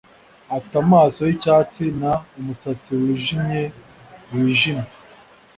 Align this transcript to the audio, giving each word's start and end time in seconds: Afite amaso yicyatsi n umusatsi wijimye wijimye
Afite 0.55 0.75
amaso 0.85 1.19
yicyatsi 1.29 1.83
n 1.99 2.01
umusatsi 2.39 2.89
wijimye 3.01 3.61
wijimye 4.33 4.85